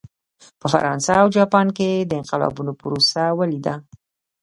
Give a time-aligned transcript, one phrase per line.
[0.59, 3.75] په فرانسه او جاپان کې د انقلابونو پروسه ولیده.